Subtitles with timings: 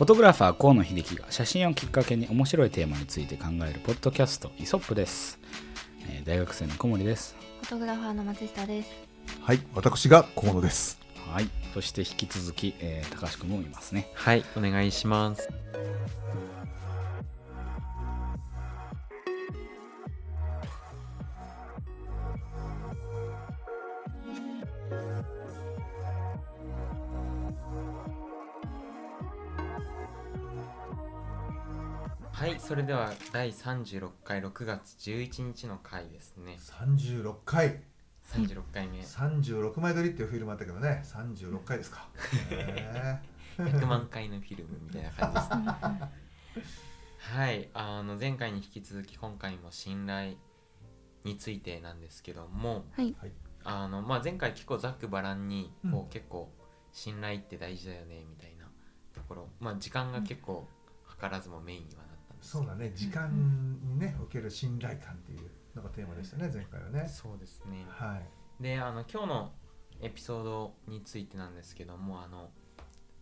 [0.00, 5.38] フォトグラファー河野秀樹が写真をきっかけに面白いテーマについて考えるポッドキャストイソップです、
[6.08, 8.88] えー大学生の小森ですフォトグラファーの松下です。
[9.42, 10.98] はい、私が河野です。
[11.30, 15.50] はいそして引き続き、えー高橋君もいますねはい、お願いします。
[32.70, 36.54] それでは第36回6月11日の回ですね。
[36.60, 37.80] 三十六回、
[38.32, 39.02] 36回目。
[39.02, 42.06] 三十六枚撮りっていうフィルムあったけどね、三十六回ですか。
[42.52, 43.18] へ
[43.58, 46.10] 100万回のフィルムみたいな感じですね。
[47.34, 50.36] はい、あの前回に引き続き今回も信頼
[51.24, 53.16] についてなんですけども、はい。
[53.18, 53.32] はい
[53.64, 56.52] あのまあ、前回結構ざっくばらんにこう、うん結構
[56.92, 58.70] 信頼って大事だよねみたいな
[59.12, 60.68] ところ、まあ、時間が結構
[61.08, 62.09] 図らずもメインには
[62.40, 63.30] そうだね、時間
[63.84, 67.06] にね、おける信頼感っていうのがテーマでしたね、前回はね。
[67.08, 68.62] そうですねはい。
[68.62, 69.52] であの今日の
[70.02, 72.50] エピソードについてなんですけどもあの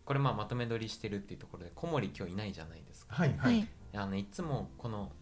[0.05, 3.67] これまあまとめ撮りしてるっていうところで小森今日いないじゃないですかはい、ははいい。。
[3.95, 5.13] あのいつもこの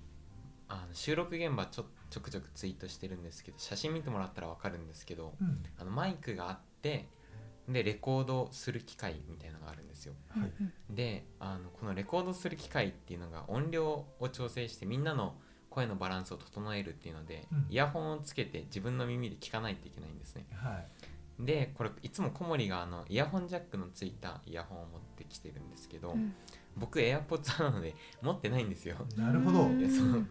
[0.69, 7.08] あの収録現場ちょちょくちょくツイートしてるんですけど写真見てもらったら分かるんですけどうん、あのマイクがあって
[7.69, 10.14] でレコードする機械みたいなのがあるんですよ。
[10.28, 10.50] はい。
[10.91, 15.34] であのこのレコードする機械っていうのが音量を調整してみんなの
[15.70, 17.67] 声のバランスを整えるっていうので、うん。
[17.70, 20.47] イヤホンをつけて自分の耳で聞かないといけないんですね。
[20.53, 20.81] は
[21.41, 21.45] い。
[21.45, 26.34] でこれいつも小森があのイヤホンジャックのついたイヤホンを持ってきてるんですけど、うん。
[26.77, 28.97] 僕 AirPods なので持ってないんですよ。
[29.17, 29.69] なるほど。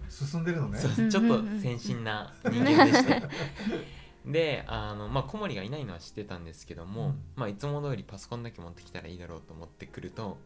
[0.09, 0.79] 進んでるのね。
[0.79, 3.23] ちょっと先進な人間でして
[4.25, 10.37] であの、まあ、小森がいないのは知ってたんですけども、うんまあ、いつも通りパソコンだけ持ってきたらいいだろうと思ってくると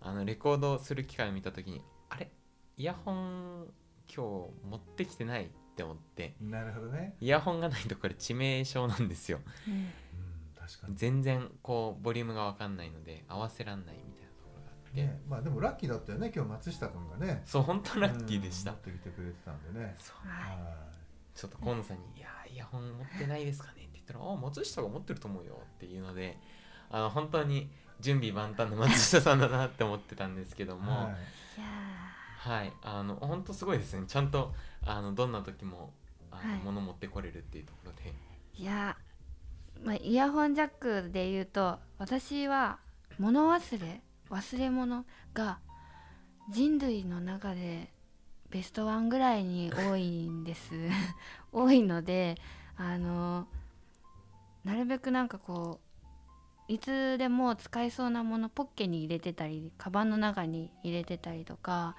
[0.00, 2.30] あのレコードする機会を見た時にあれ？
[2.76, 3.66] イヤホン
[4.14, 7.14] 今日持ってきてないって思ってなるほどね。
[7.20, 9.90] イヤホンがないとこれ致命傷なんですようんうん、
[10.58, 10.96] 確かに。
[10.96, 17.42] 全然こうボリュームが分かんないので合わせらんないみたいなところがあって、ね、まあでもラッキーだったよね、今日松下君がね。
[17.44, 19.96] そう本当ラッキーでした、うん持ってきてくれてたんでね。
[21.34, 22.28] ちょっと河野さんに「いや
[22.58, 26.38] ヤホン持ってないですかね?」って言ったら「あ松下が持ってると思うよ」っていうので
[26.90, 27.70] あの本当に
[28.00, 30.76] 準備万端の松下さんだなって思ってたんですけどい。
[30.78, 31.16] もはい
[32.38, 34.54] はい、あの本当すごいですねちゃんと
[34.86, 35.92] あのどんな時も
[36.30, 42.78] あの、はい物持ってこれるっていうところでーいやー、まあイヤホンジャックで言うと、私は
[43.18, 45.04] 物忘れ、忘れ物
[45.34, 45.58] が
[46.50, 47.92] 人類の中で
[48.50, 50.72] ベストワンぐらいに多いんです。
[51.52, 52.36] 多いので、
[52.76, 53.46] あの
[54.64, 55.80] なるべくなんかこ
[56.68, 61.96] ういつでも使えそうなものポッケに入れてたりカバンの中に入れてたりとか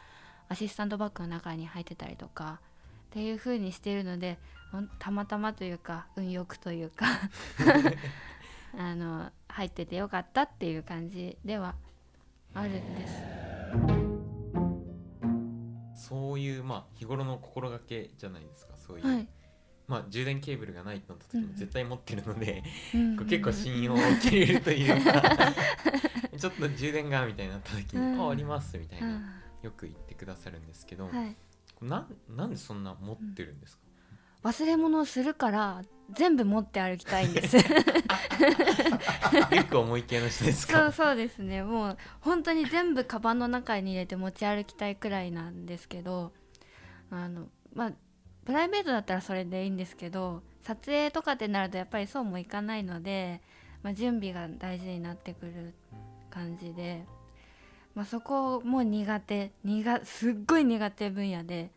[0.47, 2.59] アシスタントバッグの中に入ってたりとか
[3.09, 4.37] っていう風にしてるので
[4.99, 7.07] たまたまというか運よくというか
[8.77, 11.73] あの入っててよかったっていう感じでは
[12.53, 13.13] あるんです。
[15.95, 19.27] そういうまあ日頃の心がけじゃないですかそういう、はい
[19.89, 22.63] まあ充電ケーブルがないとなった時も絶対持ってるので、
[22.93, 25.53] うんこう結構信用を受けれるというか
[26.37, 28.21] ちょっと充電がみたいになった時に「うん。
[28.27, 29.25] ああります」みたいな、うん。
[29.63, 31.35] よく言ってくださるんですけど、はい、
[31.81, 33.83] なんなんでそんな持ってるんですか、
[34.43, 37.57] 忘れ物をするから全部持って歩きたいんです。
[37.57, 37.73] リュ
[39.49, 41.63] ック重い系の人ですそうかそうですね。
[41.63, 46.31] もう本当に全部カバンの中に入れて持ち歩きたいくらいなんですけど
[47.11, 47.91] あのまあ
[48.49, 53.41] プライベートだったらそれでいいんですけど撮影とかってなるとやっぱりそうもいかないので、
[53.83, 55.75] まあ、準備が大事になってくる
[56.31, 57.05] 感じで、
[57.93, 61.69] まあ、そこも苦手苦すっごい苦手分野で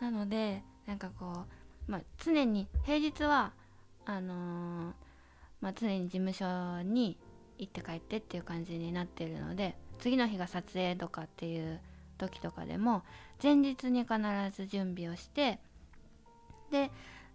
[0.00, 1.44] なのでなんかこ
[1.88, 3.52] う、まあ、常に平日は
[4.04, 4.92] あのー
[5.60, 7.16] まあ、常に事務所に
[7.56, 11.78] 行って帰ってっていう感じになってるので次の日が撮影とかっていう
[12.18, 13.04] 時とかでも
[13.40, 14.16] 前日に必
[14.56, 15.60] ず準備をして
[16.70, 16.90] で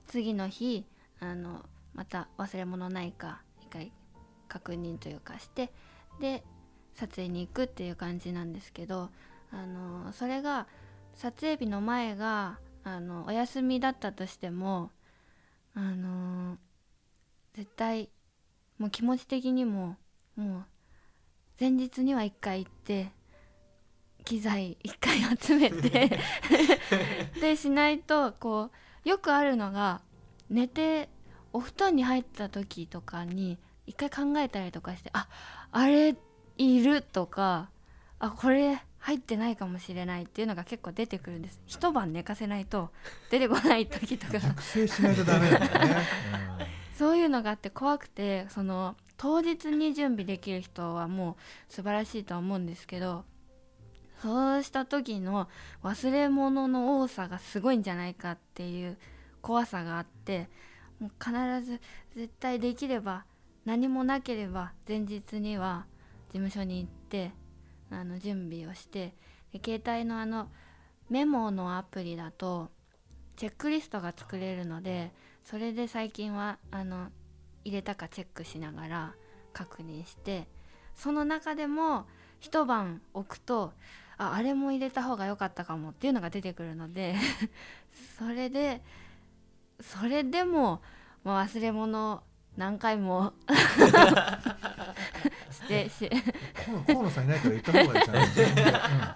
[0.07, 0.85] 次の日
[1.19, 3.91] あのまた忘れ物ないか一回
[4.47, 5.71] 確認というかして
[6.19, 6.43] で
[6.95, 9.09] 撮影に行くっていう感じなんですけど
[9.51, 10.67] あのそれが
[11.15, 14.91] 撮影日の前があのお休みだったとしても
[15.75, 16.57] あの
[17.53, 18.09] 絶対
[18.77, 19.97] もう気持ち的にも
[20.35, 20.65] もう
[21.59, 23.11] 前日には一回行って
[24.23, 26.19] 機材一回集めて
[27.41, 28.71] でしないとこう
[29.03, 30.01] よくあるのが
[30.49, 31.09] 寝て
[31.53, 33.57] お布団に入った時とかに
[33.87, 35.27] 一回考えたりとかしてあ
[35.71, 36.15] あれ
[36.57, 37.69] いるとか
[38.19, 41.59] あこれ入ってないかもしれないっていうのが結構出てくるんです。
[41.65, 42.89] 一晩寝かせないと
[43.31, 44.33] 出てこない時とか。
[46.97, 51.37] そういうのがあって怖くてその当日に準備できる人はも
[51.69, 53.23] う素晴らしいとは思うんですけど
[54.21, 55.47] そうした時の
[55.83, 58.97] 忘れ物の多さがすごいんじゃないかっていう
[59.41, 60.49] 怖さがあって
[60.99, 61.31] もう必
[61.63, 61.79] ず
[62.15, 63.25] 絶対できれば
[63.65, 65.85] 何もなければ前日には
[66.29, 67.31] 事務所に行って
[67.91, 69.13] あの準備をして
[69.65, 70.49] 携帯のあの
[71.09, 72.69] メモのアプリだと
[73.35, 75.11] チェックリストが作れるので
[75.43, 77.07] それで最近はあの
[77.63, 79.13] 入れたかチェックしながら
[79.53, 80.47] 確認して
[80.95, 82.05] その中でも
[82.39, 83.73] 一晩置くと
[84.19, 87.15] ああれも入れた方が良かったかもっていうのが出てくるので
[88.19, 88.83] それで
[89.81, 90.81] それでも、
[91.23, 92.21] まあ、忘れ物
[92.57, 93.31] 何回も
[95.49, 96.09] してし
[96.65, 98.27] 河野河野さんいないから言った方がいいじゃない、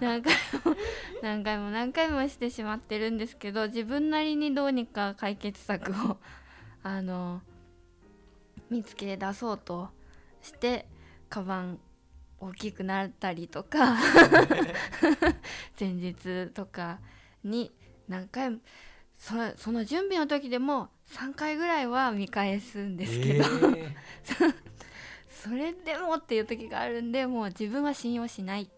[0.00, 0.76] 何回も
[1.22, 6.16] 何回も何回もしてしまってるんですけど自分なりにどうにか解決策を
[6.82, 7.42] あの
[8.70, 9.90] 見つけ出そうと
[10.40, 10.86] して
[11.28, 11.78] カバン
[12.44, 13.96] 大きくなったりとか
[15.80, 16.98] 前日とか
[17.42, 17.72] に
[18.06, 18.58] 何回も
[19.16, 23.44] そその準備の時でも3回ぐらいは見返すんですけど、
[23.76, 23.94] え
[25.28, 28.68] それでもっていう時があるんでもう自分は信用しないっ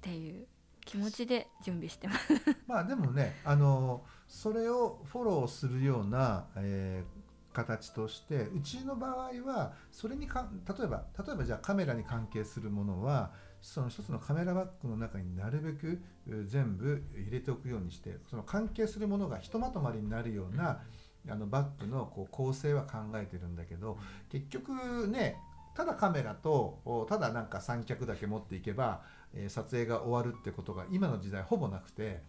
[0.00, 0.46] ていう
[0.84, 2.32] 気持ちで準備してます。
[2.66, 7.19] まあでもねあのそれをフォローするような、えー
[7.52, 20.80] 形としてうちの場合はそれにか例えば例えばじゃあカメラに関係するものはその一つのカメラバッグの中になるべくう全部入れておくようにしてその関係するものがひとまとまりになるような、
[21.28, 23.98] あのバッグのこう構成は考えてるんだけど
[24.30, 25.36] 結局ね
[25.74, 29.02] ただカメラとおただなんか三脚だけ持っていけば、
[29.34, 32.22] えー撮影が終わるってことが今の時代ほぼなくて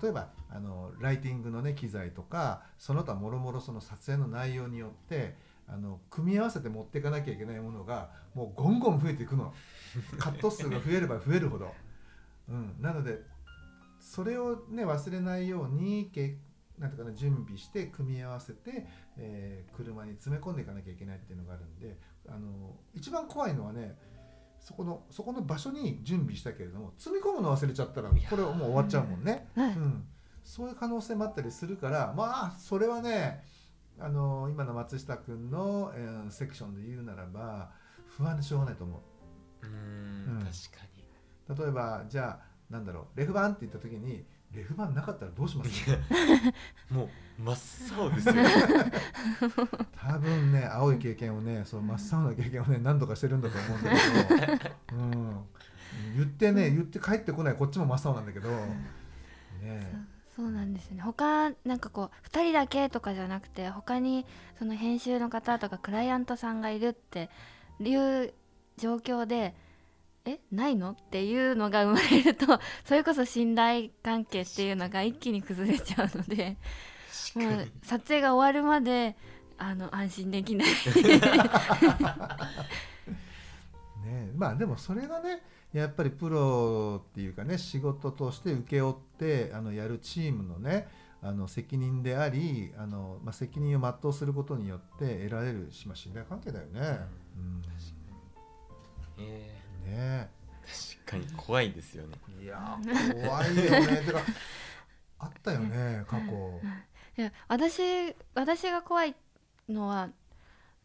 [0.00, 5.36] 例えばあのライティングのね機材とかその他もろもろその撮影の内容によって
[5.66, 9.52] あの組み合わせて持っていかなきゃいけないものがもうゴンゴン増えていくの。
[10.18, 11.74] カット数が増えれば増えるほど、
[12.48, 13.22] うん、なので
[14.00, 16.36] それをね忘れないようにけ
[16.78, 18.86] なんていうかな準備して組み合わせて、
[19.16, 21.96] えー車に詰め込んでいかなきゃいけないっていうのがあるんで
[22.28, 23.96] あの一番怖いのはね
[24.60, 29.48] そこのそこの場所に準備したけれども積み込むの忘れちゃったらこれはもう終わっちゃうもんね。
[29.54, 29.72] はい。
[29.72, 30.04] うん、
[30.44, 33.42] そういう可能性もあったりするからまあそれはね
[33.98, 37.70] あの今の松下君の、えーセクションで言うならば
[38.16, 39.02] 不安でしょうがないと思
[39.62, 39.66] う。
[39.66, 40.40] うーうんん。
[40.40, 41.58] 確かに。
[41.58, 44.24] 例えばじゃあなんだろうレフ板って言った時に
[44.54, 45.70] レフ板なかったらどうします
[46.90, 48.34] もう真っ青ですよ。
[49.94, 55.44] 多分ね青い経験をねそう真っ青な経験をね何度かしてるんだと思うんだけど、うん、
[56.16, 58.48] 言ってね言って帰ってこないこっちも真っ青なんだけど。
[59.62, 61.02] ねそうなんですね。
[61.02, 64.24] 他なんかこう2人だけとかじゃなくて他に
[64.58, 67.28] その編集の方とかクライアントさんがいるって
[67.80, 68.32] いう
[68.76, 69.54] 状況で
[70.28, 70.92] えないの？
[70.92, 72.46] っていうのが生まれると
[72.84, 76.56] それこそ信頼関係っていうのが一気に崩れちゃうので
[77.34, 79.16] もう撮影が終わるまで
[79.58, 80.68] あの安心できない。
[84.04, 85.42] ね まあでもそれがね
[85.72, 90.88] やっぱりプロっていうかね仕事として請け負ってあのやるチームのね
[91.20, 96.80] あの責任でありあの、まあ、責任を全うすることによって得られる、まあ、信頼関係だよね。
[96.80, 97.06] え
[97.36, 99.67] うん、ねー
[101.06, 102.16] 確かに怖いですよね。
[102.42, 104.02] いやー怖いよね。
[104.06, 104.20] てか
[105.20, 106.60] あったよね過去。
[107.16, 109.14] いや私私が怖い
[109.68, 110.10] のは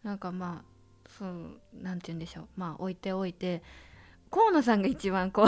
[0.04, 2.48] なんかまあそうなんて言うんでしょう。
[2.56, 3.62] まあ置いておいて
[4.32, 5.48] 河野さんが一番怖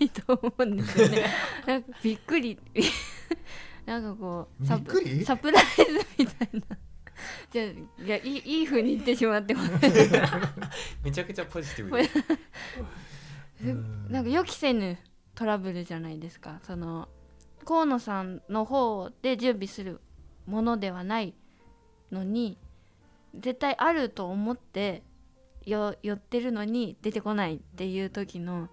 [0.00, 1.26] いと思うんですよね。
[1.66, 2.58] なんかびっくり。
[3.84, 5.24] なんかこうサプびっくり？
[5.24, 5.82] サプライズ
[6.18, 6.78] みたいな
[7.50, 7.66] じゃあ
[8.02, 9.60] いやいいいい風に言ってしまってご
[11.02, 11.98] めちゃくちゃポジティブ。
[14.10, 14.98] なんか予期せぬ
[15.34, 16.60] トラブルじゃないですか。
[16.62, 17.08] その
[17.64, 20.00] 河野さんの方で準備する
[20.46, 21.34] ものではない
[22.12, 22.58] のに
[23.34, 25.02] 絶対あると思って
[25.64, 28.68] よ寄ってるのに出てこないっていう時の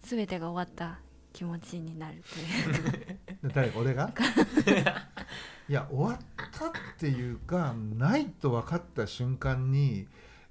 [0.00, 0.98] 全てが終わった
[1.32, 2.38] 気持ちになると
[2.70, 3.48] いう。
[3.48, 4.12] で 誰俺が？
[5.68, 10.06] いや終わったっていうかないと分かった瞬間に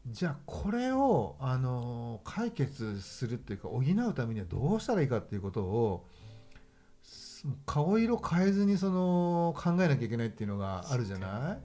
[0.08, 6.08] じゃあこれを、あの解決するっていうか補うためにはどうしたらいいかっていうことを
[7.04, 11.60] す顔色変えずにその考えなきゃいけないっていうのがあるじゃない？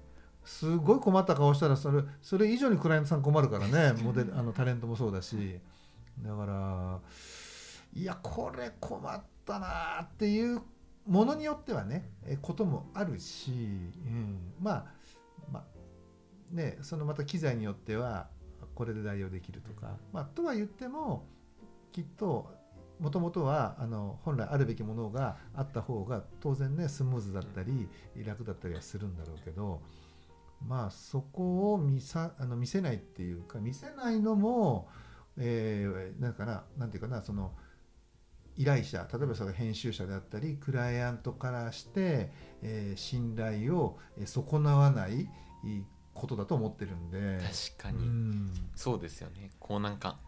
[0.44, 3.94] すごい困った顔したらそれそれ以上にクライアントさん困るからね。
[4.02, 5.58] モデルあのタレントもそうだし。
[6.22, 7.00] だから
[7.96, 10.60] いやこれ困ったなっていう
[11.06, 12.10] ものによってはね
[12.42, 13.54] こともあるし、う
[14.10, 14.84] ん、まあ
[15.50, 15.64] ま
[16.50, 18.28] ねそのまた機材によっては
[18.74, 21.26] これで代用できるとか、まあ、とは言っても
[21.90, 22.52] きっと
[23.00, 27.88] もともとはあの本来あるべきものがあった方が当然ねスムーズだったり
[28.26, 29.80] 楽だったりはするんだろうけど
[30.66, 34.88] まあそこを見さあの見せないっていうか見せないのも、
[35.38, 37.52] えー、なんかななんていうかなその
[38.56, 42.30] 依頼者例えばその編集者であったりクライアントからして、
[42.62, 45.28] えー信頼をえー損なわない
[46.14, 47.38] ことだと思ってるんで。
[47.76, 48.54] 確かに、うん。
[48.74, 49.50] そうですよね。
[49.58, 50.18] こうなんか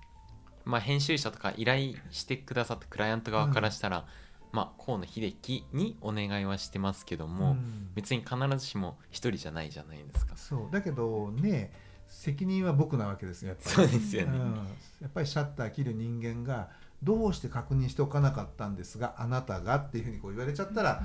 [0.65, 4.07] まあ編集者とか依頼してくださったクライアント側からしたら、
[4.53, 7.91] まあ河野秀樹にお願いはしてますけども、うん。
[7.95, 10.37] 別に必ずしも一人じゃないじゃないですか。
[10.37, 10.69] そう。
[10.71, 11.73] だけどね
[12.07, 13.89] 責任は僕なわけですよやっぱり。
[13.89, 14.55] そうですよね、うん。
[15.01, 16.69] やっぱりシャッター切る人間が
[17.03, 21.03] どうして確認しておかなかったんですがあなたがっていうふうにこう言われちゃったら、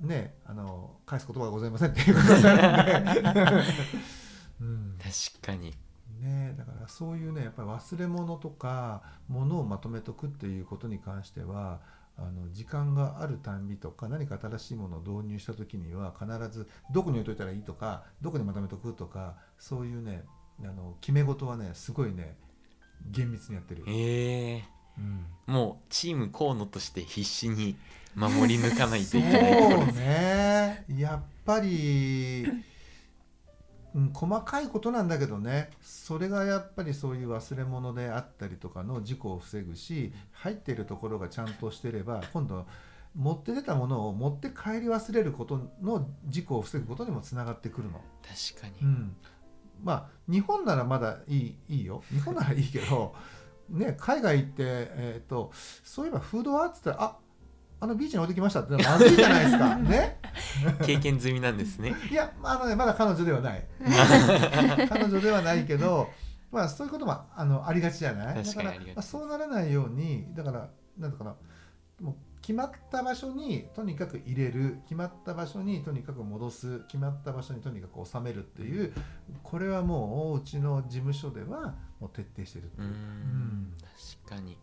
[0.00, 3.20] ねあの返す言葉がございませんっていうことになるんで、
[4.60, 4.98] うん。
[4.98, 5.74] 確かに。
[6.20, 11.80] ね、だからそういうねやっぱり忘れ物とか物をまとめとくっていうことに関しては
[12.16, 20.24] あの時間があるたんびとか何か新しいものを導入した時には必ずどこに置いといたらいいとかどこにまとめとくとかそういうね
[20.60, 22.38] あの決め事はねすごいね
[23.10, 23.84] 厳密にやってる。
[23.86, 24.64] ええ。
[24.68, 24.73] うん
[25.46, 27.76] もうチーム河野として必死に
[28.14, 29.52] 守り抜かないといけない。
[29.52, 32.46] ところそうですねやっぱり、
[33.94, 35.70] うん、細かいことなんだけどね。
[35.82, 42.66] それがやっぱりそういう忘れ物であったりとかの事故を防ぐし入っているところがちゃんとしてれば今度
[43.14, 48.00] 持って出たものを持って帰り忘れることの事故を防ぐことにもつながってくるの。
[48.22, 49.16] 確かに、うん、
[49.82, 52.02] まあ日本ならまだいいいいよ。
[52.10, 53.14] 日本ならいいけど、
[53.68, 55.50] ね、海外行って、えー、と
[55.82, 57.16] そういえばフードはっつったらあ
[57.80, 59.76] あのビーチに置いてきましたってまずいじゃないですか。
[59.80, 60.18] ね。
[60.86, 61.94] 経験済みなんですね。
[62.10, 63.64] いやあのねまだ彼女ではない。
[64.88, 66.08] 彼女ではないけど
[66.50, 68.42] まあそういうこともあのありがちじゃない？
[68.44, 70.68] だから、まあ、そうならないようにだから
[70.98, 71.34] なんだかな
[72.00, 72.14] もう
[72.44, 78.92] 決まった場所にとにかく入れる決まった場所にとにかく戻す決まった場所にとにかく収めるっていう
[79.42, 82.88] これはもううちの事務所ではもう徹底してるっていう。
[82.88, 82.98] う、ーん。
[83.62, 83.74] ん
[84.26, 84.50] 確かに。
[84.50, 84.58] ね。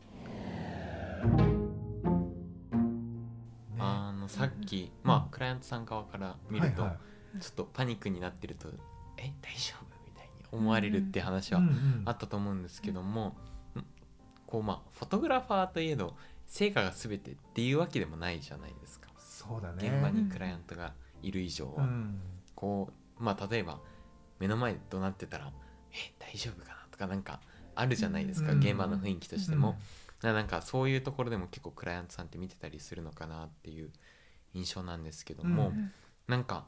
[3.80, 7.40] あのさっき、まあクライアントさん側から見ると、はいはい。
[7.40, 8.68] ちょっとパニックになってると
[9.18, 9.34] え？
[9.42, 9.86] 大丈夫？
[10.06, 13.34] みたいに思われるって話はうんうんあったと思うんですけども、ん
[14.46, 16.16] こうまあフォトグラファーといえど
[16.52, 19.08] 成果が全てっていうわけでもないじゃないですか。
[19.18, 19.88] そうだね。
[19.88, 20.94] 現場にクライアントが
[21.24, 22.20] いる以上は、うん。
[22.56, 23.80] こうまあ例えば
[24.38, 25.54] 目の前で怒鳴ってたら
[25.94, 27.40] え大丈夫かなとかなんか
[27.74, 29.80] あるじゃないですか、うん現場の雰囲気としても、
[30.22, 33.90] ななんかそういうところでも結構クライアントさんって見てたりするのかなっていう
[34.54, 35.92] 印象なんですけども、うん。
[36.28, 36.66] なんか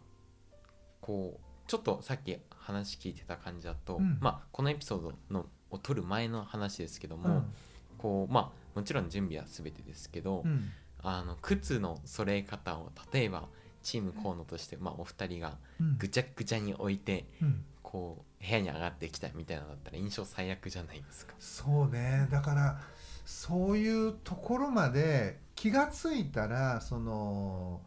[1.01, 4.17] こうちょっとさっき話聞いてた感じだと、うん。
[4.21, 7.53] まあこのエピソードのを撮る前の話ですけども、うん。
[7.97, 10.71] こうまあもちろん準備は全てですけど、うん。
[11.05, 13.49] あの靴の揃え方を例えば
[13.81, 15.97] チーム河野として、まあ、お二人がうん。
[15.97, 17.65] ぐちゃぐちゃに置いてうん。
[17.81, 21.33] こう部屋に上がってきたみたいなのだったら印象最悪じゃないですか。
[21.39, 22.27] そうね。
[22.31, 22.79] だから
[23.25, 27.81] そういうところまで気がついたらその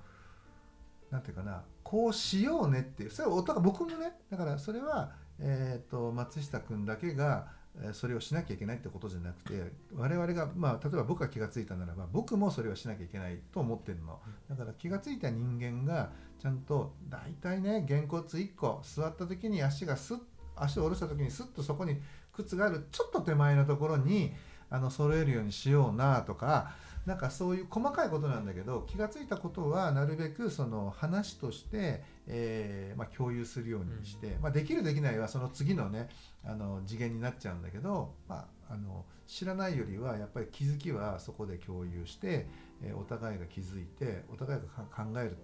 [1.10, 3.10] なんていうかなこうしようねっていう。
[3.10, 14.18] それは僕もねだからそれは、えー、と松下君だけがえーそれをしなきゃいけないってことじゃなくて我々が、まあ、例えば僕が気が付いたならば僕もそれをしなきゃいけないと思ってるの。
[14.48, 20.18] だから気が付いた人間がちゃんと大体ねげんこつ1個座った時に足がスッ
[20.56, 22.00] 足を下ろした時にスッとそこに
[22.32, 24.32] 靴があるちょっと手前のところに
[24.70, 26.72] あの揃えるようにしようなとか
[27.06, 36.08] なんかそういう細かいことなんだけど気がついたことはなるべくその話として、えーまあ、共有するようにして、まあ、できるできないはその次のね
[36.44, 42.48] あの次元になっちゃうんだけど、まあ、あの知らないよりはやっぱり気づきはそこで共有して、
[42.82, 45.36] えーお互いが気づいてお互いがか考える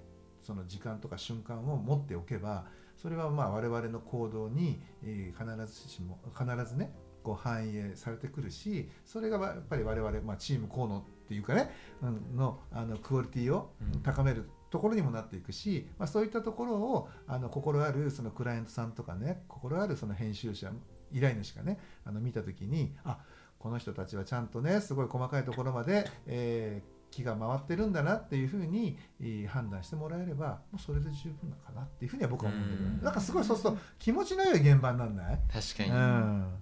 [0.42, 2.66] その時間とか瞬間を持っておけば
[2.97, 6.92] それはまあ我々の行動に、えー必ずしも必ずね
[7.23, 11.71] こう反映されてくるしそれがやっぱり我々、まあ、チーム河野っていうかね、
[12.02, 14.00] うんのあのクオリティをうん。
[14.02, 20.73] 高めるところにもなっていくし、まあ、そういったところをあの心あるそのクライアントさんとかね心あるその編集者
[21.12, 23.19] 依頼主がねあの見た時にあ
[23.59, 33.02] この人たちはちゃんとねすごい細かいところまで、えー気が回ってるんだなっていうふうに、えー判断してもらえればもうそれで十分なのかなっていうふうには僕は思うんだけどうん。
[33.02, 35.38] なんかすごいそうすると気持ちの良い現場になんない？
[35.52, 36.55] 確かに、うん、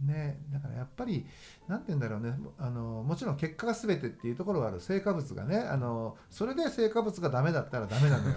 [0.00, 1.26] ね、だからやっぱり
[1.68, 4.80] なんて言うんだろうねあのもちろん結果が全てっていうところがある。
[4.80, 8.36] 成果物がねあのそれで成果物がダメだったらダメなのよ。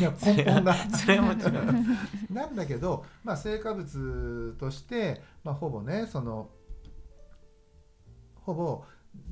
[0.02, 0.74] や根本が。
[0.74, 1.86] それはもちろん。
[2.32, 6.50] なんだけど、まあ、成果物として、まあ、ほぼねその
[8.36, 8.84] ほぼ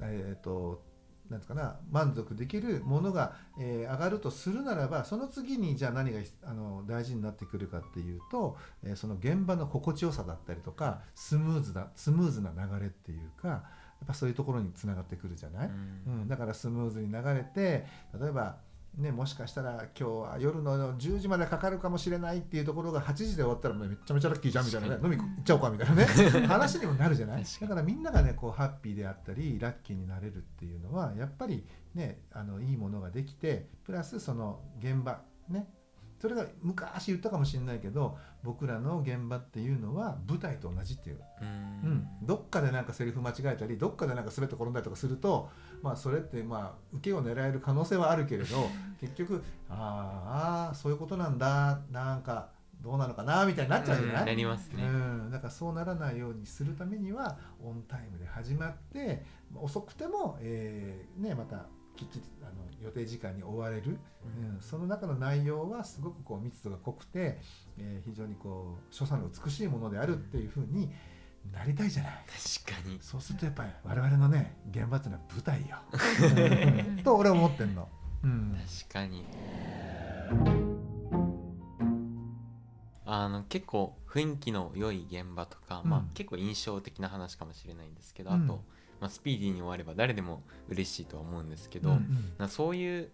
[0.03, 0.83] えっ、と
[1.31, 13.63] なんつうかな満足できるものが、えー上がるとするならばその次にじゃあ何があの大事になってくるかっていうと、えーその現場の心地よさだったりとかスムーズなスムーズな流れっていうかや
[14.05, 15.71] っぱそういうところにつながってくるじゃない、
[16.07, 17.87] うん、だからスムーズに流れて
[18.21, 18.57] 例えば、
[18.97, 26.05] ね、もしかしたら今日は夜の10時までかかるかもしれないっていうところが8時で終わったらめっちゃめちゃラッキーじゃんみたいなね飲み行っちゃおうかみたいなね。
[26.47, 27.45] 話にもなるじゃない？
[27.61, 35.69] だからみんながねこうハッピーであったりラッキーになれるっていうのはやっぱりねあのいいものができてプラスその現場ね。
[36.21, 41.17] それが昔言ったかもしれないけど僕らの現場っていうのは舞台と同じっていう。
[41.17, 41.49] ううん
[41.97, 45.51] ん、どっかでなんかセリフ間違えたりどっかでなんか滑って転んだりとかすると、
[45.85, 52.49] まあ、それってまあ受けを狙える可能性はあるけれど 結局あーあーそういうことなんだなんか
[52.81, 59.25] どうなのかなみたいになっちゃうじゃない、なりますね、うん、だからそうならないようにするためにはオンタイムで始まって
[59.55, 67.39] 遅くても、えーね、またきっちりあの予定時間に終われる、うん、その中の内容はすごくこう密度が濃くて、
[67.79, 70.91] えー非常にこう所作の美しいものであるっていうふうに
[71.53, 72.13] なりたいじゃない。
[72.65, 75.79] 確かにそうするとやっぱり我々のね現場っていうのは舞台よ。
[76.89, 77.89] うん と俺は思ってんの。
[78.23, 79.25] うん、確かに
[83.07, 88.65] あの結構雰囲気の良い現場とか、まあうん結構印象的な話かもしれないんですけど、うんあと、
[89.01, 93.11] まあ、スピーディーに終われば誰でも嬉しいとは思うんですけど、うんうんなそういう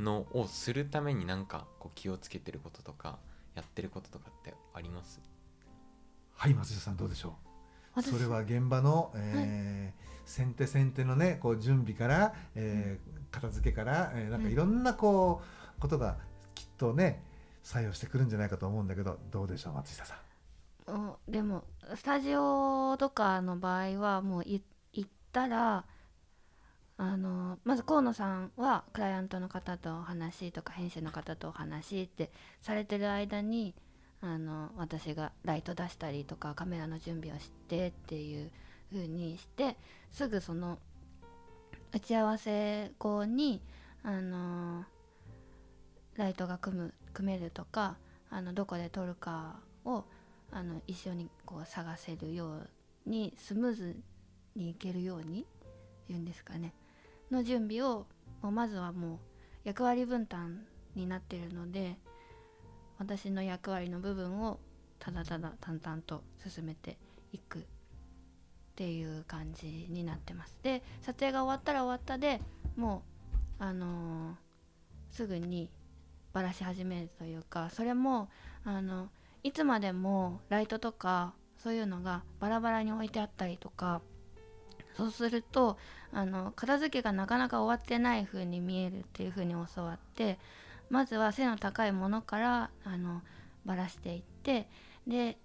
[0.00, 3.18] のをするためになんかこう気をつけてることとか
[3.54, 5.20] やってることとかってあります？
[6.34, 7.45] はい松下さんどうでしょう？
[7.96, 8.10] 私。
[8.10, 15.40] それは現場の、えー先手先手のねこう準備から、えー片付けから、えーなんかいろんなこ
[15.76, 16.16] うことが
[16.54, 17.22] きっとね
[17.62, 20.14] 作用してくるんじゃないかと思うんだけどどうでしょう松下さ
[20.88, 20.92] ん。
[20.92, 25.84] うんでもスタジオとかの場合はもうい行ったら
[26.98, 32.32] あのまず河野さんはクライアントの方とお話とか編集の方とお話って
[32.62, 33.74] されてる間に
[34.20, 38.50] あの私がライト出したりとかカメラの準備をしてっていう
[38.90, 39.76] 風にして
[40.10, 40.78] すぐその
[41.92, 43.60] 打ち合わせ後に
[44.02, 44.84] あの
[46.16, 47.96] ライトが組む組めるとか
[48.30, 50.04] あのどこで撮るかを
[50.50, 52.68] あの一緒にこう探せるよう
[53.08, 53.96] にスムーズ
[54.54, 55.46] にいけるように
[56.08, 56.72] 言うんですかね。
[57.30, 58.06] の準備を
[58.42, 59.18] まずはもう
[59.64, 61.98] 役割分担になってるので
[62.98, 64.58] 私の役割の部分を
[64.98, 66.96] ただただ淡々と進めて
[67.32, 67.62] いくっ
[68.76, 70.58] ていう感じになってます。
[70.62, 72.40] で撮影が終わったら終わったで
[72.76, 73.02] も
[73.60, 74.46] うあのー
[75.16, 75.70] すぐに
[76.34, 78.28] バラし始めるというかそれも
[78.66, 79.08] あの
[79.42, 84.02] いつまでもライトとかそういうのがバラバラに置いてあったりとか
[84.94, 85.78] そうすると
[86.12, 90.38] あの片付けがなかなか終わってない風に見えるっていう風に教わって
[90.90, 93.22] まずは背の高いものからあの
[93.64, 94.68] バラしていって
[95.06, 95.38] で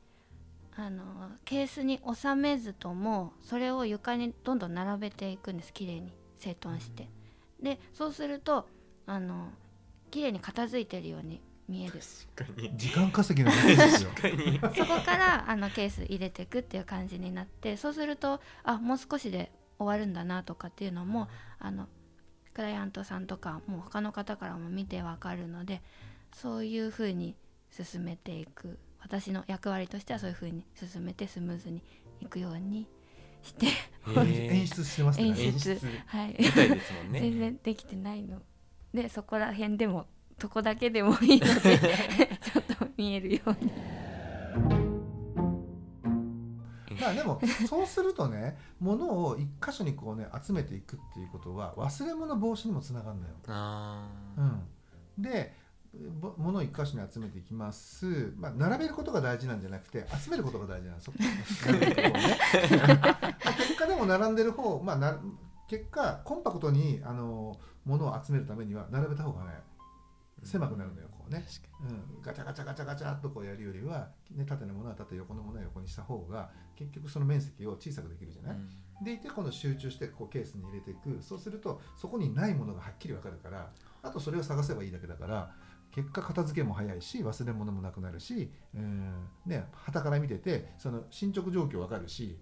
[0.75, 1.03] あの
[1.43, 7.07] ケースに収めずともそれを床にどんどん並べていくんです綺麗に整頓して。
[7.61, 8.67] でそうすると
[9.05, 9.49] あの
[10.09, 11.99] 綺麗に片付いてるように見える。
[12.35, 12.77] 確かに。
[12.77, 14.09] 時間稼ぎのメッセージですよ。
[14.75, 21.27] そこからあのケース入れていくっていう感じになってそうするとあもう少しで終わるんだなとかっていうのも
[21.59, 21.87] あの
[22.53, 25.81] クライアントさんとかもう他の方からも見てわかるので
[26.33, 27.35] そういうふうに
[27.71, 28.77] 進めていく。
[29.03, 31.81] 私の役割としてはそういうふうに進めてスムーズに
[32.19, 32.87] いくように
[33.41, 33.67] して。
[34.07, 35.27] 演出してますね。
[35.27, 35.47] 演出。
[35.47, 35.79] 演出。
[36.05, 36.35] はい。
[36.39, 37.19] 舞台ですもんね。
[37.19, 38.41] 全然できてないの。
[38.93, 40.05] でそこら辺でも
[40.37, 41.77] とこだけでもいいので
[42.41, 43.71] ちょっと見えるように
[47.01, 53.33] まあでもそうするとね物を一箇所にこうね集めていくっていうことは忘れ物防止にもつながるのよ。
[55.17, 55.53] うん、で
[56.21, 61.11] ぼ物を一箇所に集めていきます、まあ、並べることが大事なんじゃなくて集めることが大事なんです。
[63.57, 65.19] 結果でも並んでる方、まあ、な
[65.67, 69.51] 結果コンパクトにあの物を集めるためには並べた方がね
[70.43, 71.43] 狭くなるのよこうね、
[71.81, 81.21] うん、ガチャガチャガチャガチャっとこうやるよりは、ね、縦のものは縦横のものは横にした方が結局その面積を小さくできるじゃない、にでいて今度集中してこうケースに入れていく。
[81.21, 83.69] そうするとそこにないものがはっきり分かるから
[84.01, 85.51] あとそれを探せばいいだけだから
[85.91, 89.27] 結果片付けも早いし忘れ物もなくなるし、うん。
[89.45, 92.37] ね旗から見ててその進捗状況分かるし、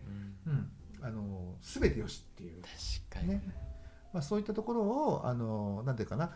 [0.46, 0.54] うん。
[0.54, 2.62] うん、あの全てよしっていう。
[3.10, 3.70] 確かに、ね。
[4.14, 6.32] まあ、そういったところをあのなんていうかな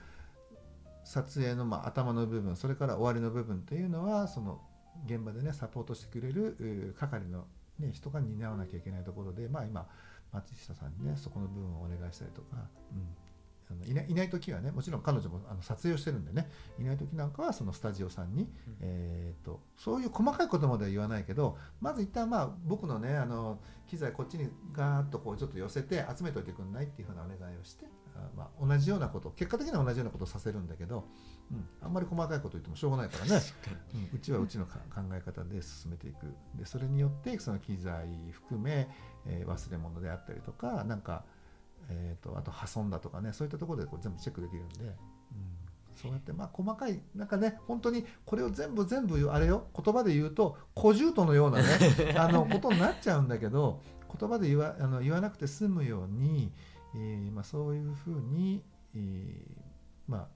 [1.04, 4.62] 撮影の、まあ、頭の部分それから終わりの部分っていうのはその
[5.06, 7.46] 現場でねサポートしてくれるう係の、
[7.80, 9.88] ね、人が担わなきゃいけないところで、まあ、今
[10.32, 12.58] 松下さんにねそこの部分をお願いしたりとか、
[12.92, 13.16] うん、
[13.72, 18.48] あのいないいない時はねもちろん彼女もあの撮影をしてるんでねいない時なんかはそのスタジオさんに、
[18.82, 28.03] えー、とそういう細かいことまでは言わないけどまず一旦まあ僕のねあの機材こっちにガーッとこうちょっと寄せて集めといてくんないっていうふうなお願いをしてあ
[28.36, 31.06] まあ、同じようなこと結果的には同じようなことをさせるんだけど、
[31.52, 33.42] うん、あんまり細かいこと言ってもしょうがないからね、
[34.12, 36.34] うん、うちはうちのか考え方で進めていく。
[36.56, 38.88] でそれによってその機材含め、
[39.26, 41.24] えー忘れ物であったりとかなんか、
[41.90, 44.94] えー、とあと破損だとかねそういったところでこう全部チェックできるんで、うん、
[45.96, 53.82] そうやってまあ細かいなんかね本当にこれを全部全部あれよ言葉で言うと小獣とのようなね あのことになっちゃうんだけど
[54.20, 56.52] 言葉で言わあの言わなくて済むように、
[56.96, 58.64] えーまあ、そういうふうに、
[58.96, 59.62] えー
[60.08, 60.28] まあ、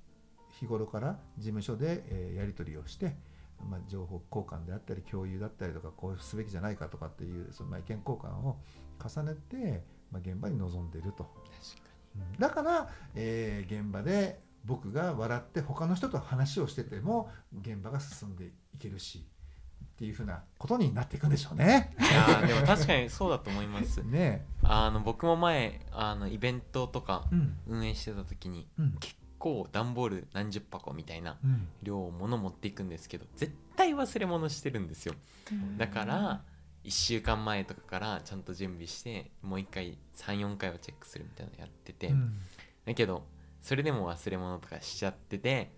[0.59, 3.15] 日頃から事務所で、えーやり取りをして、
[3.69, 8.57] まあ、情報交換であったり共有だったりとかこうすべきじゃないかとかっていうそのまあ意見交換を
[9.03, 11.27] 重ねて、まあ、現場に臨んでいると。
[12.39, 17.29] だから、えー現場で僕が笑って他の人と話をしてても
[17.61, 19.25] 現場が進んでいけるし
[19.85, 21.95] っていうふうなことになっていくんでしょうね。
[21.99, 27.25] にいやーでも確かにそうだと思います ねあの僕も前あのイベントとか
[27.67, 28.97] 運営してた時にうん。
[28.99, 31.67] 結構段ボール何十箱みたいなうん。
[31.83, 35.13] 量を物持っていくんですけど絶対忘れ物してるんですよ。
[35.77, 36.41] だから
[36.83, 42.39] 1週間前とかからちゃんと準備してもう1回34回はチェックするみたいなのやってて、うん。
[42.85, 43.25] だけど
[43.61, 45.71] それでも忘れ物とかしちゃってて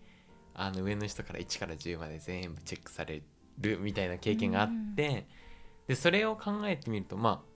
[0.54, 3.24] あの上の人から1から10まで全部チェックされ
[3.60, 5.28] るみたいな経験があって、
[5.88, 7.49] でそれを考えてみるとまあ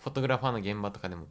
[0.00, 1.26] フォトグラファーの現場とかでも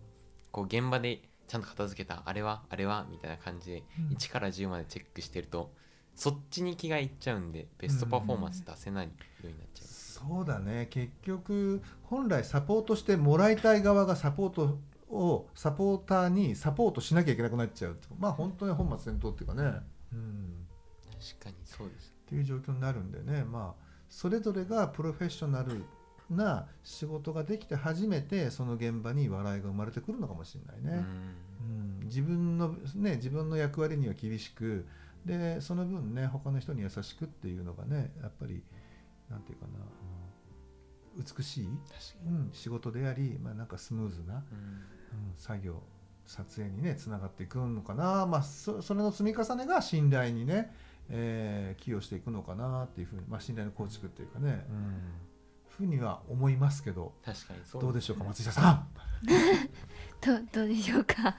[0.51, 4.15] こう現場でちゃんと片付けたあれはあれはみたいな感じでうん。
[4.15, 5.71] 1から10までチェックしてると
[6.15, 9.11] そっちに気がいっちゃうんでベストパフォーマンス出せないよ
[9.43, 9.87] うになっちゃう。
[9.87, 10.87] そうだね。
[10.89, 14.79] 結局本来サポートしてもらいたい側がサポート
[15.09, 19.79] をサポーターにサポートしなきゃいけなくなっちゃうまあ本当に本末転倒っていうかね、
[20.13, 20.67] うん、
[21.37, 22.13] 確かにそうです。
[22.25, 23.45] っていう状況になるんでね。
[23.45, 25.85] まあそれぞれがプロフェッショナル
[26.29, 31.05] な仕事ができて初めてその現場に笑いが生まれてくるのかもしれないね。
[32.01, 34.85] うん、自分のね自分の役割には厳しく
[35.25, 38.63] でその分ね他の人に優しくっていうのがねやっぱり
[39.29, 39.71] なんていうかな
[41.17, 45.31] 美しい、うん、仕事であり、まあ、なんかスムーズな、に、うん。
[45.31, 45.81] うん、作業
[46.25, 50.71] 撮影にねつながっていくのかな、まあ、そそれの積み重ねが信頼にね、
[51.09, 55.01] えー寄与していくのかなっていうふうに、まあ、信頼の構築っていうかね、うん、
[55.79, 58.87] ふうには思いますけど確かにそうどうでしょうか松下さん。
[60.21, 61.15] どどうでしょうか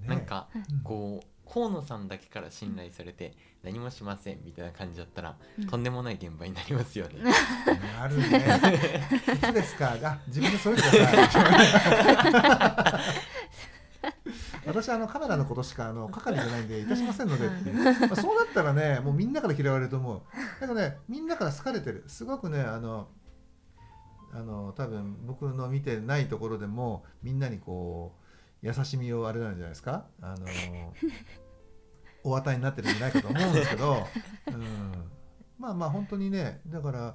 [0.00, 7.14] ねなんかうんこう河野さんだけから信頼されて何もしませんみたいな感じだったら、うんとんでもない現場になりますよね。
[7.98, 9.02] なるね。
[9.34, 9.96] いつですか？
[10.02, 13.37] あ、自分でそう言ってください。
[14.68, 17.72] 私はあのカメラのことしかあの 係じゃないんでいたしませんのでってい。
[17.72, 17.74] う、
[18.08, 20.20] まあ、そうなったらねもうみんなから嫌われると思う。
[20.60, 22.04] だけどねみんなから好かれてる。
[22.06, 23.08] すごくねあの
[24.32, 28.14] あの多分僕の見てないところでもみんなにこ
[28.62, 30.06] う優しみをあれなんじゃないですか？
[30.20, 30.46] あの
[32.24, 34.06] お与えになってるんじゃないかと思うんですけど、
[34.48, 35.10] うん、
[35.58, 37.14] まあまあ本当にねだから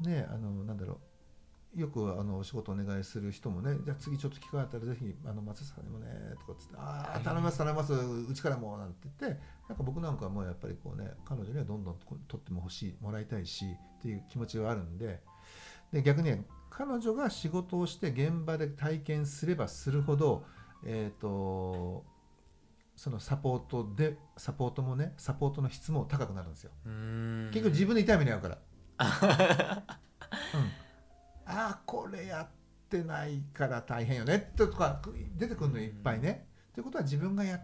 [0.00, 1.11] ねあのなんだろう
[1.74, 6.06] よくあのお仕事お願いする人もねじゃあ次ちょっと機会あったらぜひあの松下さんにもね
[6.40, 13.64] とかっつって「ああ頼みます頼みますうちからも」なんて言ってなんか僕なんかはもうやっぱりこうね彼女にはどんどん取っても欲しいもらいたいし
[13.98, 15.22] っていう気持ちがあるんで
[15.92, 20.44] で逆にね彼女が仕事をして現場で体験すればするほど
[20.84, 22.04] えっ、と
[22.96, 26.70] そのサポートでサポートもねサポートの質も高くなるんですよ。
[27.52, 28.58] 結局自分で痛い目に遭うから。
[30.54, 30.70] うん、
[31.52, 32.46] ああこれやっ
[32.88, 35.00] てないから大変よねとか
[35.36, 36.46] 出てくるのいっぱいね。
[36.74, 37.60] ということは自分がやっ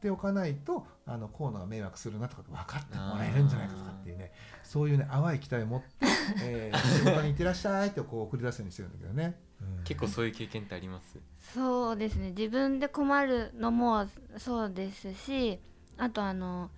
[0.00, 4.32] ておかないとあの河野が迷惑するなとか分かってもらえるんじゃないかとかっていうね。
[4.62, 5.86] そういうね淡い期待を持って、
[6.44, 9.38] えー仕事に行ってらっしゃいってこう送り出すようにしてるんだけどね。
[9.60, 9.84] うん。
[9.84, 11.18] 結構そういう経験ってあります？
[11.54, 12.30] そうですね。
[12.30, 15.58] 自分で困るのもそうですし
[15.96, 16.70] あとあの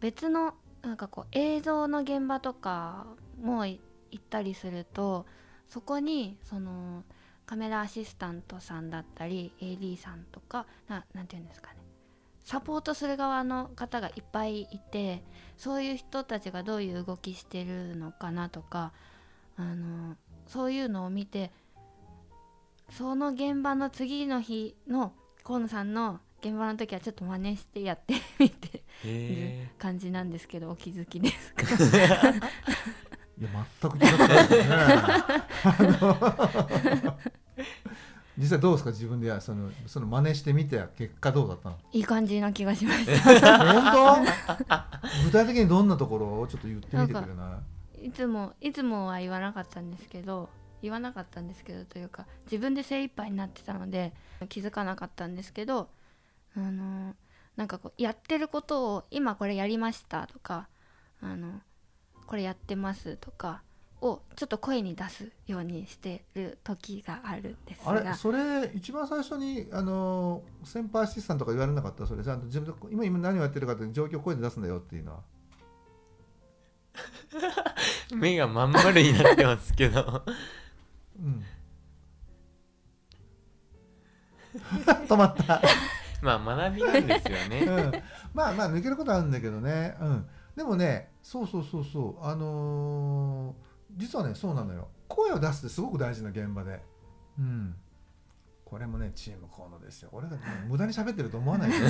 [0.00, 3.06] 別のなんかこう映像の現場とか
[3.40, 5.26] もい行ったりすると
[5.70, 7.04] そこにその
[7.46, 11.78] カメラアシスタントさんだったり AD さんとかななんていうんですかね。
[12.44, 15.22] サポートする側の方がいっぱいいて
[15.56, 18.92] そういう人たちがどういう動きしてるのかなとか
[19.56, 21.52] あのそういうのを見て
[22.90, 25.12] その現場の次の日の
[25.44, 31.64] 河野さんの現場の時はちょっと真似してやってみてるへ 感じなんですけどお気づきですか？
[33.40, 33.48] いや
[33.80, 34.76] 全く違ったですね
[38.38, 41.78] 実際どうですか自分でやそのその真似してみて結果どうだったの？
[41.92, 45.24] いい感じな気がしました本当？
[45.24, 47.60] 具体的にどんなところをちょっと言ってみてくれな
[48.00, 48.06] い？
[48.06, 50.48] いつもいつもは言わなかったんですけど
[50.80, 54.14] 言わなかったんですけどというか自分で精一杯になってたので
[54.48, 55.90] 気づかなかったんですけど
[56.56, 57.14] あの
[57.56, 60.68] なんかこうやってることを今これやりましたとか
[61.20, 61.60] あの
[62.30, 63.60] これやってますとか
[64.00, 72.06] をちょっと声に出すようにしてる時があるんですあれがそれ一番最初にあの先輩アシスタントとか言われなかった？
[72.06, 75.18] それちゃんと自分で今今何をやってるかって状況を声で出すんだよっていうのは。
[78.10, 80.22] ー 目がまん丸になってますけど。
[81.18, 81.44] うん。
[84.86, 85.60] 止まった。
[86.22, 86.38] まあ
[86.68, 87.60] 学びなんですよね。
[87.62, 87.92] うん、
[88.34, 92.24] まあまあ抜けることあるんだけどね、うん、でもねそうそうそうそう。
[92.26, 94.88] あのー実はねそうなのよ。
[95.06, 96.80] 声を出すってすごく大事な現場で、
[97.38, 97.74] うん、
[98.64, 100.08] これもねチーム河野ですよ。
[100.12, 101.76] 俺が、ね、無駄に喋ってると思わないで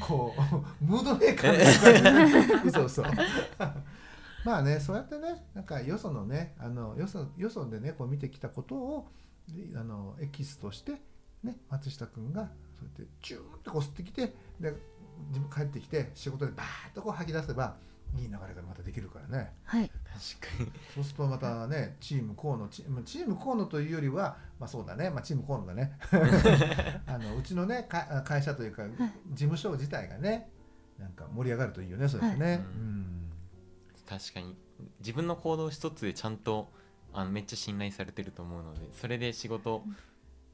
[0.00, 0.34] こ
[0.80, 3.02] うムードメーカーの嘘嘘
[4.44, 9.08] まあねそうやってねなんかよそのねあのよそよそでねこう見てきたことを
[9.76, 11.00] あのエキスとして
[11.42, 14.74] ね、松下君がそうやってチューンとこう吸ってきてで
[15.28, 17.76] 自分帰ってきて仕事でバーッとこう吐き出せば
[18.16, 19.52] いい流れがまたできるからね。
[19.64, 19.88] はい。
[19.88, 20.72] 確かに。
[20.94, 25.96] そうするとまたねチーム河野チチーム河野というよりはまあそうだね、まあ、チーム河野だね。
[27.06, 30.50] あのうちのねか会社というか事務所自体がね
[30.98, 32.56] なんか盛り上がるといいよねそうやってね、はい。
[32.56, 33.30] うん。
[34.06, 34.56] 確かに。
[35.00, 36.72] 自分の行動一つでちゃんと
[37.12, 39.84] あのめっちゃ信頼されてると思うのでそれで仕事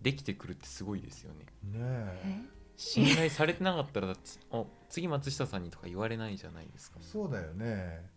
[0.03, 1.47] できてくるってすごいですよね。
[1.65, 2.43] ねえ。
[2.53, 2.56] え？
[2.77, 6.99] 信頼されてなかったらだってあ次松下さんにとか言われないじゃないですか。
[7.01, 8.09] そうだよね。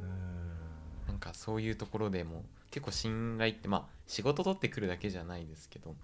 [0.00, 1.08] うん。
[1.08, 5.96] なんかそういうところでも結構信頼ってまあ仕事取ってくるだけじゃないですけど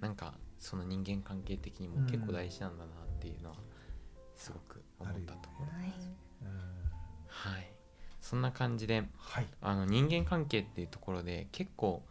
[0.00, 3.56] なんかその人間関係的にも結構大事なんだなっていうのは
[4.36, 5.92] すごく思ったところ、はい
[6.42, 6.48] うん
[7.26, 7.72] はい。
[8.20, 9.46] そんな感じではい。
[9.60, 12.02] あの人間関係っていうところで結構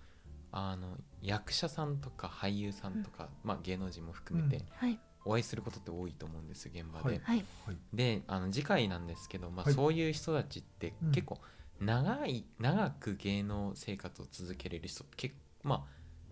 [0.52, 7.22] あの役者さんとか俳優さんとか、まあ、芸能人も含めてはいお会いすることって多いと思うんです現場で。
[7.24, 7.46] はい。
[7.94, 9.74] であの次回なんですけど、まあはい。
[9.74, 11.12] そういう人たちってうん。
[11.12, 11.40] 結構
[11.80, 15.84] 長い、長く芸能生活を続けれる人って結構まあ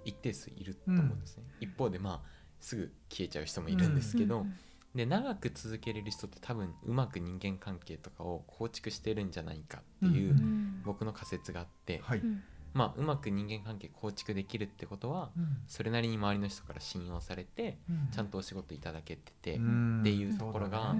[0.06, 4.54] 一定数いると思うんですね、一方でまあすぐ消えちゃう人もいるんですけど、うん
[4.95, 10.39] で長く続けれる人って多分うまく人間関係とかを構築してるんじゃないかっていううん。
[10.39, 10.82] うん。
[10.84, 12.19] 僕の仮説があって、はい。
[12.19, 15.58] うんまあうまく人間関係構築できるってことはうん。
[15.67, 18.10] それなりに周りの人から信用されてうん。
[18.12, 20.01] ちゃんとお仕事いただけててうん。
[20.01, 20.95] っていうところが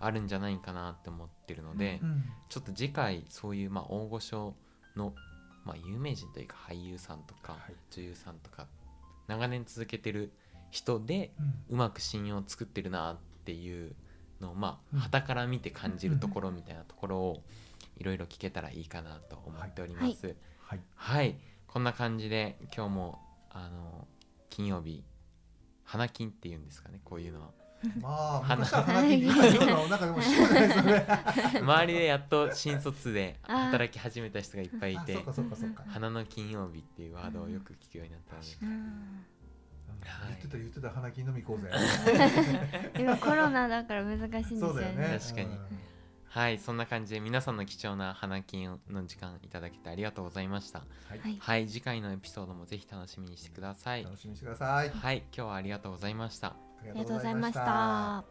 [0.00, 2.24] あるんじゃないかなって思ってるので、うん。
[2.48, 4.54] ちょっと次回そういうまあ大御所
[4.96, 5.14] の、
[5.64, 7.74] まあ、有名人というか俳優さんとかはい。
[7.90, 8.66] 女優さんとか
[9.26, 10.32] 長年続けてる
[10.70, 11.32] 人で
[11.68, 13.94] うまく信用を作ってるなっていう
[14.40, 14.98] のをまうん。
[14.98, 17.42] あ傍から見て感じるところみたいなところを
[17.98, 20.04] いろいろ聞けたらいいかなと思っております。
[20.04, 20.36] はいはい、
[21.76, 23.18] こんな感じで今日も
[23.50, 24.08] あの
[24.48, 25.04] 金曜日
[25.84, 27.48] 花金っていうんですかねこういうのは。
[28.00, 28.64] まあ花。
[28.64, 31.06] 昔は花金って今言うの なんかでも知らないですよね。
[31.60, 35.22] 周りでやっと新卒で働き始めた人がいっぱいいて
[35.88, 39.26] 花の金曜日っていうワードをよく聞くようになったので、うん。
[40.28, 41.70] 言ってた言ってた花金飲み行こうぜ。
[42.98, 45.18] 今コロナだから難しいんですよそうだよねね。
[45.20, 45.48] 確かに。
[45.48, 45.86] うん
[46.36, 50.80] はいそんな感じで皆さんの貴重な花金の時間いただけてありがとうございました。
[50.80, 51.18] はい。
[51.18, 51.36] はい。
[51.40, 54.04] はい次回のエピソードもぜひ楽しみにしてください。
[54.04, 54.90] 楽しみにしてください。
[54.90, 56.48] はい今日はありがとうございました。
[56.48, 58.24] ありありがとうございました。